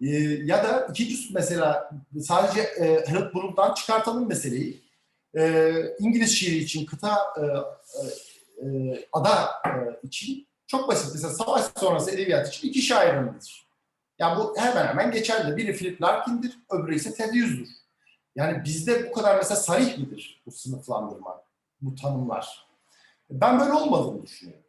[0.00, 0.06] Ee,
[0.44, 4.86] ya da ikinci mesela sadece e, Harold Bloom'dan çıkartalım meseleyi.
[5.38, 7.44] Ee, İngiliz şiiri için kıta e,
[8.66, 9.70] e, ada e,
[10.06, 11.10] için çok basit.
[11.14, 13.14] Mesela savaş sonrası edebiyat için iki şair.
[14.18, 15.56] Yani bu hemen hemen geçerli.
[15.56, 17.66] Biri Philip Larkin'dir, öbürü ise Ted Hughes'dur.
[18.36, 21.42] Yani bizde bu kadar mesela sarih midir bu sınıflandırma,
[21.80, 22.66] bu tanımlar?
[23.30, 24.62] Ben böyle olmadığını düşünüyorum.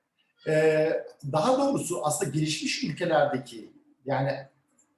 [0.47, 3.71] Ee, daha doğrusu aslında gelişmiş ülkelerdeki
[4.05, 4.47] yani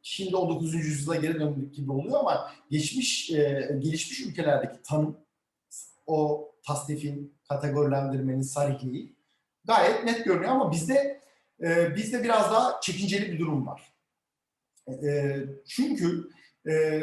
[0.01, 0.73] şimdi 19.
[0.73, 5.17] yüzyıla geri döndük gibi oluyor ama geçmiş e, gelişmiş ülkelerdeki tanım
[6.07, 9.18] o tasnifin, kategorilendirmenin sarihliği
[9.69, 11.21] gayet net görünüyor ama bizde
[11.61, 13.93] e, bizde biraz daha çekinceli bir durum var.
[15.03, 16.29] E, çünkü
[16.69, 17.01] e,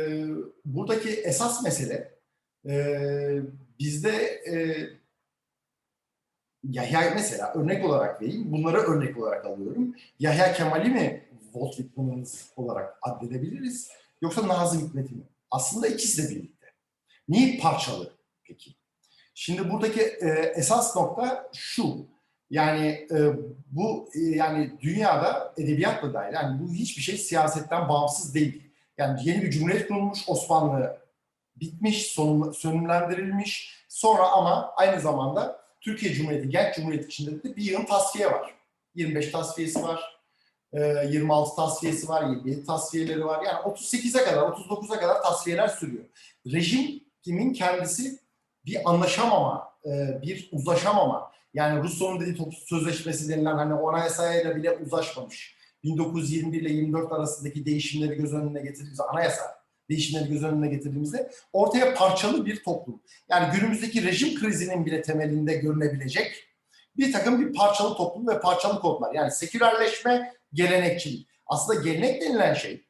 [0.64, 2.14] buradaki esas mesele
[2.68, 2.98] e,
[3.78, 4.12] bizde
[4.50, 4.54] e,
[6.64, 8.52] Yahya mesela örnek olarak vereyim.
[8.52, 9.96] Bunları örnek olarak alıyorum.
[10.18, 13.90] Yahya Kemal'i mi Walt Whitman'ımız olarak addedebiliriz?
[14.22, 15.22] Yoksa Nazım Hikmet'i mi?
[15.50, 16.66] Aslında ikisi de birlikte.
[17.28, 18.12] Niye parçalı
[18.44, 18.74] peki?
[19.34, 22.06] Şimdi buradaki e, esas nokta şu.
[22.50, 23.16] Yani e,
[23.70, 28.62] bu e, yani dünyada edebiyatla dahil yani bu hiçbir şey siyasetten bağımsız değil.
[28.98, 30.98] Yani yeni bir cumhuriyet kurulmuş Osmanlı
[31.56, 33.84] bitmiş, sonum, sönümlendirilmiş.
[33.88, 38.54] Sonra ama aynı zamanda Türkiye Cumhuriyeti, Genç Cumhuriyeti içinde de bir yığın tasfiye var.
[38.94, 40.16] 25 tasfiyesi var,
[40.72, 43.44] 26 e, tasfiyesi var, 27 tasfiyeleri var.
[43.44, 46.04] Yani 38'e kadar, 39'a kadar tasfiyeler sürüyor.
[46.52, 48.18] Rejim kimin kendisi
[48.66, 51.32] bir anlaşamama, e, bir uzlaşamama.
[51.56, 55.56] Yani Rusya'nın dediği toplu sözleşmesi denilen hani anayasayla bile uzlaşmamış.
[55.84, 59.42] 1921 ile 24 arasındaki değişimleri göz önüne getirdiğimiz anayasa
[59.90, 63.02] değişimleri göz önüne getirdiğimizde ortaya parçalı bir toplum.
[63.30, 66.44] Yani günümüzdeki rejim krizinin bile temelinde görünebilecek
[66.96, 69.14] bir takım bir parçalı toplum ve parçalı kodlar.
[69.14, 71.28] Yani sekülerleşme, gelenekçilik.
[71.46, 72.86] Aslında gelenek denilen şey,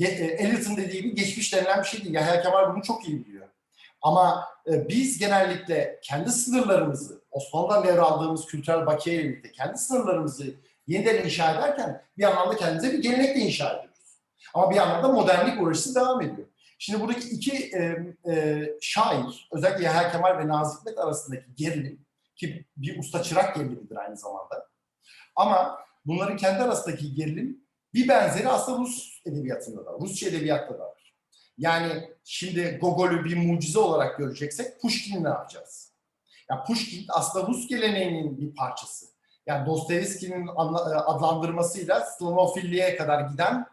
[0.00, 2.14] e, Eliot'un dediği gibi geçmiş denilen bir şey değil.
[2.14, 3.48] Yahya Kemal bunu çok iyi biliyor.
[4.02, 10.54] Ama e, biz genellikle kendi sınırlarımızı, Osmanlı'dan devraldığımız kültürel bakiye birlikte kendi sınırlarımızı
[10.86, 14.20] yeniden inşa ederken bir anlamda kendimize bir gelenek de inşa ediyoruz.
[14.54, 16.48] Ama bir anlamda modernlik uğraşısı devam ediyor.
[16.78, 22.04] Şimdi buradaki iki e, e, şair, özellikle Yahya Kemal ve Nazım Hikmet arasındaki gerilim,
[22.36, 24.68] ki bir usta çırak gerilimidir aynı zamanda.
[25.36, 31.14] Ama bunların kendi arasındaki gerilim bir benzeri aslında Rus edebiyatında da, Rusça edebiyatta da var.
[31.58, 35.93] Yani şimdi Gogol'ü bir mucize olarak göreceksek Pushkin'i ne yapacağız?
[36.50, 39.06] Ya Pushkin aslında Rus geleneğinin bir parçası.
[39.46, 40.48] Yani Dostoyevski'nin
[41.06, 43.66] adlandırmasıyla Slavofilliğe kadar giden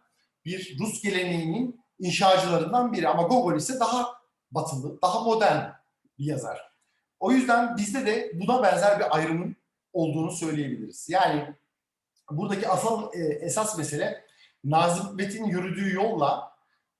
[0.45, 3.07] bir Rus geleneğinin inşacılarından biri.
[3.07, 4.13] Ama Gogol ise daha
[4.51, 5.69] batılı, daha modern
[6.19, 6.71] bir yazar.
[7.19, 9.55] O yüzden bizde de buna benzer bir ayrımın
[9.93, 11.09] olduğunu söyleyebiliriz.
[11.09, 11.55] Yani
[12.31, 14.25] buradaki asıl e, esas mesele
[14.63, 16.51] Nazım Hikmet'in yürüdüğü yolla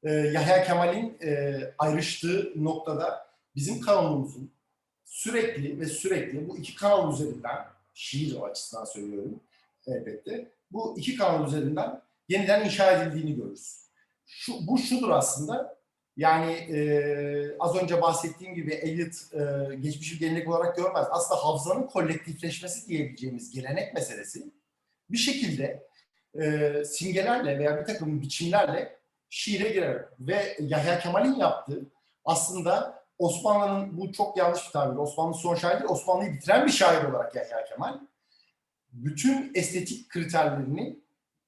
[0.04, 4.52] e, Yahya Kemal'in e, ayrıştığı noktada bizim kanalımızın
[5.12, 9.40] sürekli ve sürekli bu iki kanal üzerinden şiir açısından söylüyorum
[9.88, 10.52] elbette.
[10.72, 13.78] Bu iki kanal üzerinden yeniden inşa edildiğini görürüz.
[14.26, 15.82] Şu, bu şudur aslında.
[16.18, 21.08] Yani e, az önce bahsettiğim gibi Eliot e, geçmişi gelenek olarak görmez.
[21.10, 24.52] Aslında hafızanın kolektifleşmesi diyebileceğimiz gelenek meselesi
[25.10, 25.88] bir şekilde
[26.42, 30.06] e, simgelerle veya bir takım biçimlerle şiire girer.
[30.20, 31.86] Ve Yahya Kemal'in yaptığı
[32.26, 34.98] aslında Osmanlı'nın bu çok yanlış bir tabir.
[34.98, 38.00] Osmanlı son şair değil, Osmanlı'yı bitiren bir şair olarak Yahya Kemal
[38.94, 41.00] bütün estetik kriterlerini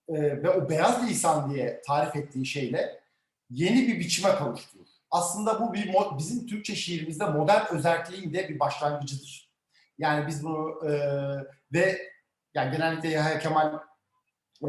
[0.07, 2.99] e, ve o beyaz lisan diye tarif ettiği şeyle
[3.49, 4.87] yeni bir biçime kavuşturur.
[5.11, 9.53] Aslında bu bir bizim Türkçe şiirimizde modern özelliğin de bir başlangıcıdır.
[9.97, 10.91] Yani biz bunu e,
[11.73, 11.97] ve
[12.53, 13.79] yani genellikle Yahya Kemal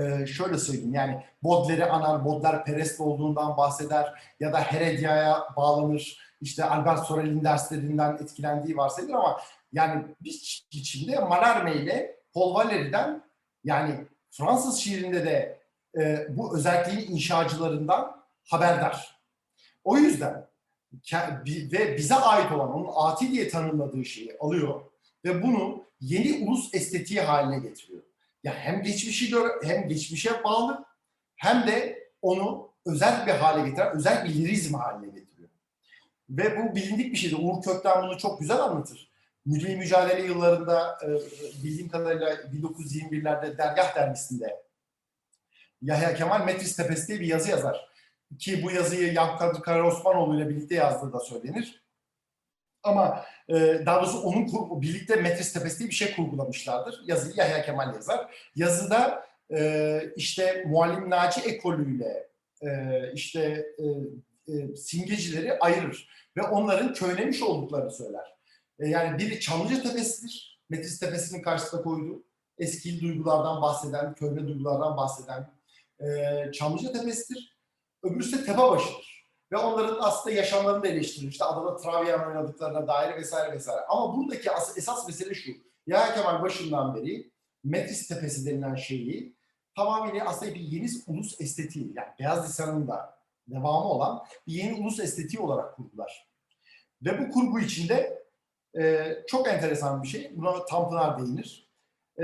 [0.00, 6.33] e, şöyle söyleyeyim yani Baudelaire'i anar, Baudelaire Perest olduğundan bahseder ya da Heredia'ya bağlanır.
[6.44, 9.40] İşte Albert Sorel'in derslerinden etkilendiği varsayılır ama
[9.72, 13.22] yani bir biçimde Mallarmé ile Paul Valéry'den
[13.64, 15.60] yani Fransız şiirinde de
[15.98, 19.20] e, bu özelliğin inşacılarından haberdar.
[19.84, 20.46] O yüzden
[21.72, 24.80] ve bize ait olan onun ati diye tanımladığı şeyi alıyor
[25.24, 28.02] ve bunu yeni ulus estetiği haline getiriyor.
[28.42, 30.84] Yani hem geçmişi hem geçmişe bağlı
[31.36, 35.33] hem de onu özel bir hale getiren, özel bir lirizm haline getiriyor.
[36.30, 37.36] Ve bu bilindik bir şeydir.
[37.40, 39.10] Uğur Kökten bunu çok güzel anlatır.
[39.46, 41.08] Milli mücadele yıllarında e,
[41.64, 44.64] bildiğim kadarıyla 1921'lerde Dergah dergisinde
[45.82, 47.88] Yahya Kemal Metris Tepesi diye bir yazı yazar.
[48.38, 51.84] Ki bu yazıyı Yankı Kara Osmanoğlu ile birlikte yazdığı da söylenir.
[52.82, 53.54] Ama e,
[53.86, 57.00] daha doğrusu onun kur, birlikte Metris Tepesi diye bir şey kurgulamışlardır.
[57.06, 58.50] Yazıyı Yahya Kemal yazar.
[58.56, 62.28] Yazıda e, işte Muallim Naci ekolüyle
[62.62, 63.40] e, işte
[63.78, 63.84] e,
[64.48, 66.08] e, simgecileri ayırır.
[66.36, 68.34] Ve onların köylemiş olduklarını söyler.
[68.78, 70.60] E, yani biri Çamlıca Tepesi'dir.
[70.70, 72.24] Metris Tepesi'nin karşısına koyduğu.
[72.58, 75.50] Eski duygulardan bahseden, köyne duygulardan bahseden
[76.00, 77.56] e, Çamlıca Tepesi'dir.
[78.02, 79.14] Öbürüsü de Tepebaşı'dır
[79.52, 81.28] ve onların aslında yaşamlarını da eleştirir.
[81.28, 83.80] İşte adada Travian oynadıklarına dair vesaire vesaire.
[83.88, 85.52] Ama buradaki esas mesele şu.
[85.86, 87.30] Yahya Kemal başından beri
[87.64, 89.36] Metris Tepesi denilen şeyi
[89.76, 95.00] tamamıyla aslında bir yeni ulus estetiği yani Beyaz Lisan'ın da devamı olan bir yeni ulus
[95.00, 96.28] estetiği olarak kurdular.
[97.02, 98.24] Ve bu kurgu içinde
[98.78, 100.32] e, çok enteresan bir şey.
[100.36, 101.70] Buna Tanpınar değinir.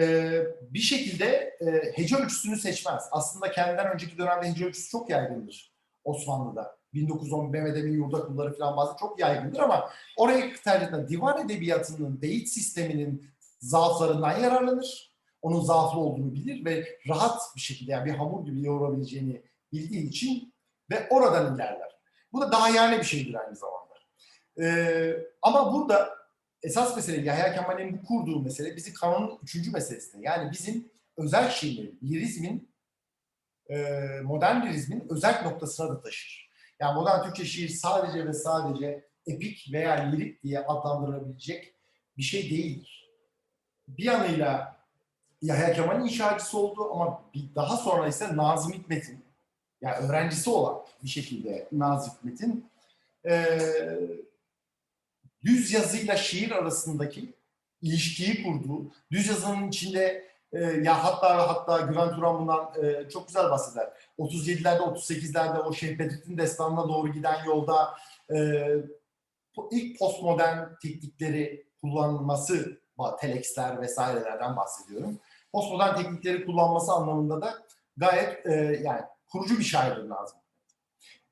[0.00, 0.30] E,
[0.61, 1.26] bir şekilde
[1.61, 3.09] e, hece ölçüsünü seçmez.
[3.11, 6.80] Aslında kendinden önceki dönemde hece ölçüsü çok yaygındır Osmanlı'da.
[6.94, 12.48] 1910 Mehmet Emin yurda kulları falan bazı çok yaygındır ama oraya tercih divan edebiyatının beyit
[12.48, 13.30] sisteminin
[13.61, 15.11] zaaflarından yararlanır.
[15.42, 20.54] Onun zaaflı olduğunu bilir ve rahat bir şekilde yani bir hamur gibi yoğurabileceğini bildiği için
[20.90, 21.98] ve oradan ilerler.
[22.33, 23.94] Bu da daha yani bir şeydir aynı zamanda.
[24.61, 26.20] Ee, ama burada
[26.62, 30.22] esas mesele Yahya Kemal'in bu kurduğu mesele bizi kanunun üçüncü meselesine.
[30.24, 32.74] Yani bizim özel şiirin, lirizmin,
[33.70, 33.76] e,
[34.24, 36.50] modern lirizmin özel noktasına da taşır.
[36.81, 41.74] Yani modern Türkçe şiir sadece ve sadece epik veya lirik diye adlandırılabilecek
[42.16, 43.11] bir şey değildir.
[43.88, 44.81] Bir yanıyla
[45.42, 49.24] Yahya Kemal'in inşacısı oldu ama bir daha sonra ise Nazım Hikmet'in
[49.83, 52.71] yani öğrencisi olan bir şekilde Nazım Hikmet'in
[53.29, 53.59] e,
[55.45, 57.35] düz yazıyla şiir arasındaki
[57.83, 63.51] ilişkiyi kurduğu, düz yazının içinde e, ya hatta hatta Güven Turan bundan e, çok güzel
[63.51, 63.88] bahseder.
[64.19, 67.95] 37'lerde 38'lerde o Şeyh Bedrettin Destanı'na doğru giden yolda
[68.35, 68.66] e,
[69.71, 72.81] ilk postmodern teknikleri kullanması
[73.21, 75.19] telexler vesairelerden bahsediyorum.
[75.53, 77.55] Postmodern teknikleri kullanması anlamında da
[77.97, 80.38] gayet e, yani kurucu bir şairdir lazım.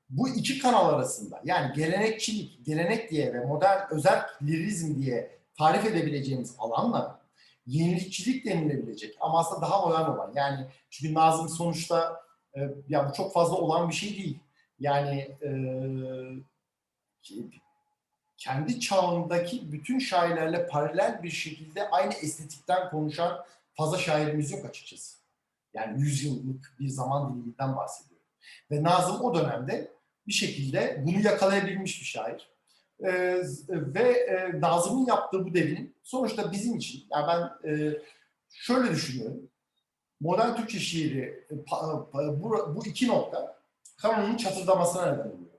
[0.09, 6.55] bu iki kanal arasında yani gelenekçilik, gelenek diye ve modern özel lirizm diye tarif edebileceğimiz
[6.59, 7.21] alanla
[7.65, 12.21] yenilikçilik denilebilecek ama aslında daha modern olan yani çünkü Nazım sonuçta
[12.55, 12.59] e,
[12.89, 14.39] ya bu çok fazla olan bir şey değil.
[14.79, 15.49] Yani e,
[18.37, 25.18] kendi çağındaki bütün şairlerle paralel bir şekilde aynı estetikten konuşan fazla şairimiz yok açıkçası.
[25.73, 28.25] Yani yüzyıllık bir zaman diliminden bahsediyorum.
[28.71, 29.91] Ve Nazım o dönemde
[30.27, 32.49] bir şekilde bunu yakalayabilmiş bir şair.
[33.03, 37.97] Ee, ve e, Nazım'ın yaptığı bu devrim sonuçta bizim için, yani ben e,
[38.49, 39.49] şöyle düşünüyorum.
[40.19, 43.59] Modern Türkçe şiiri e, pa- pa- bu, bu iki nokta
[43.97, 45.49] kanonun çatırdamasına neden oluyor.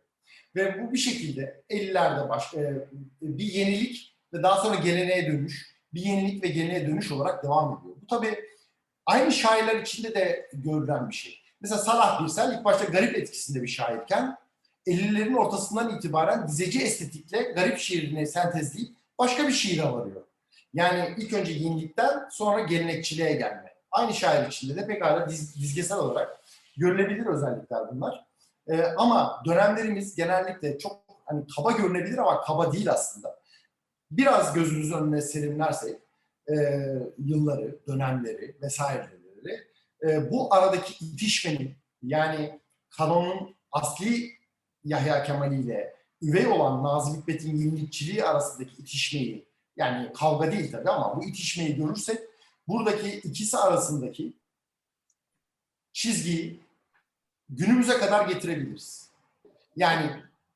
[0.56, 2.88] Ve bu bir şekilde 50'lerde baş, e,
[3.22, 7.96] bir yenilik ve daha sonra geleneğe dönüş, bir yenilik ve geleneğe dönüş olarak devam ediyor.
[8.02, 8.49] Bu tabii
[9.10, 11.40] aynı şairler içinde de görülen bir şey.
[11.60, 14.36] Mesela Salah Birsel ilk başta garip etkisinde bir şairken
[14.86, 20.22] 50'lerin ortasından itibaren dizeci estetikle garip şiirini sentezleyip başka bir şiire varıyor.
[20.74, 23.74] Yani ilk önce yenilikten sonra gelenekçiliğe gelme.
[23.90, 26.40] Aynı şair içinde de pekala diz, dizgesel olarak
[26.76, 28.26] görülebilir özellikler bunlar.
[28.68, 33.40] Ee, ama dönemlerimiz genellikle çok hani kaba görünebilir ama kaba değil aslında.
[34.10, 36.00] Biraz gözümüzün önüne serimlersek
[36.50, 36.56] e,
[37.18, 39.66] yılları, dönemleri vesaireleri
[40.02, 42.60] e, bu aradaki itişmenin yani
[42.90, 44.30] kanonun asli
[44.84, 49.44] Yahya Kemal ile üvey olan Nazım Hikmet'in yenilikçiliği arasındaki itişmeyi
[49.76, 52.18] yani kavga değil tabii ama bu itişmeyi görürsek
[52.68, 54.32] buradaki ikisi arasındaki
[55.92, 56.60] çizgiyi
[57.48, 59.10] günümüze kadar getirebiliriz.
[59.76, 60.10] Yani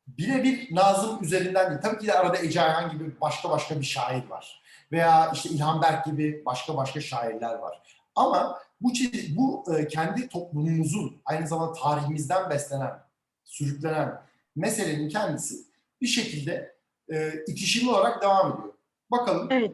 [0.06, 1.80] birebir Nazım üzerinden değil.
[1.82, 4.62] Tabii ki de arada Ece Ayhan gibi başka başka bir şair var.
[4.92, 7.82] Veya işte İlhan Berk gibi başka başka şairler var.
[8.14, 8.92] Ama bu
[9.36, 13.02] bu e, kendi toplumumuzun aynı zamanda tarihimizden beslenen,
[13.44, 14.22] sürüklenen
[14.56, 15.54] meselenin kendisi
[16.00, 16.76] bir şekilde
[17.12, 18.74] e, itişimli olarak devam ediyor.
[19.10, 19.72] Bakalım Evet.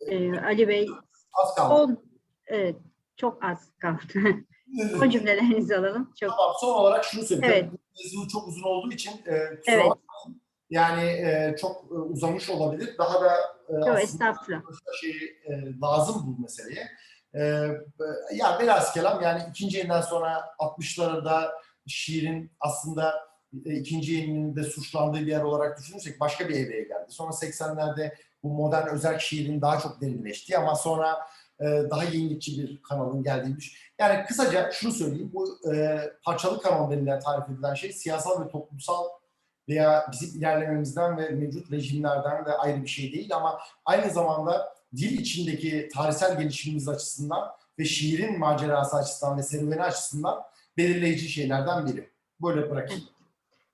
[0.00, 0.86] Ee, Ali Bey
[1.32, 1.74] az kaldı.
[1.74, 1.98] son
[2.46, 2.76] evet
[3.16, 4.02] çok az kaldı.
[5.02, 6.12] o cümlelerinizi alalım.
[6.20, 7.70] Çok Tamam, son olarak şunu söyleyeyim.
[7.70, 8.12] Evet.
[8.16, 9.84] Bu çok uzun olduğu için e, kusura Evet.
[9.90, 10.42] bakmayın.
[10.70, 12.98] Yani e, çok e, uzamış olabilir.
[12.98, 13.34] Daha da
[13.68, 14.62] e, çok aslında estağfurullah.
[15.00, 15.10] şey
[15.44, 16.88] e, lazım bu meseleye.
[17.34, 17.40] E,
[18.34, 21.50] ya biraz kelam yani ikinci yeninden sonra 60'larda
[21.86, 23.14] şiirin aslında
[23.64, 27.06] e, ikinci yeninin de suçlandığı bir yer olarak düşünürsek başka bir evreye geldi.
[27.08, 31.18] Sonra 80'lerde bu modern özel şiirin daha çok derinleştiği ama sonra
[31.60, 33.78] e, daha yenilikçi bir kanalın geldiği bir şey.
[33.98, 35.30] Yani kısaca şunu söyleyeyim.
[35.34, 39.04] Bu e, parçalı kanon denilen tarif edilen şey siyasal ve toplumsal
[39.68, 45.18] veya bizim ilerlememizden ve mevcut rejimlerden de ayrı bir şey değil ama aynı zamanda dil
[45.18, 50.42] içindeki tarihsel gelişimimiz açısından ve şiirin macerası açısından ve serüveni açısından
[50.76, 52.10] belirleyici şeylerden biri.
[52.42, 53.02] Böyle bırakayım.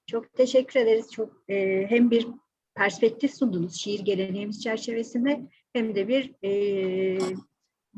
[0.07, 1.13] Çok teşekkür ederiz.
[1.13, 2.27] Çok e, hem bir
[2.75, 5.41] perspektif sundunuz şiir geleneğimiz çerçevesinde
[5.73, 6.51] hem de bir e,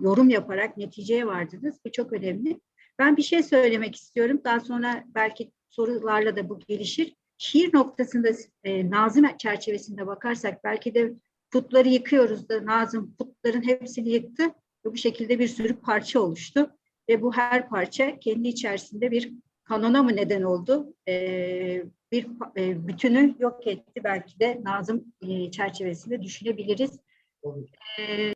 [0.01, 1.77] yorum yaparak neticeye vardınız.
[1.85, 2.61] Bu çok önemli.
[2.99, 4.41] Ben bir şey söylemek istiyorum.
[4.45, 7.15] Daha sonra belki sorularla da bu gelişir.
[7.38, 8.29] Şiir noktasında
[8.64, 11.12] e, Nazım çerçevesinde bakarsak belki de
[11.51, 14.44] putları yıkıyoruz da Nazım putların hepsini yıktı
[14.87, 16.70] ve bu şekilde bir sürü parça oluştu.
[17.09, 19.33] Ve bu her parça kendi içerisinde bir
[19.64, 20.94] kanona mı neden oldu?
[21.09, 27.01] Ee, bir e, bütünü yok etti belki de Nazım e, çerçevesinde düşünebiliriz.
[27.99, 28.25] Ee,